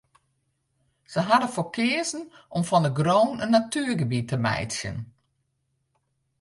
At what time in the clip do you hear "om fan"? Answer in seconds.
2.55-2.85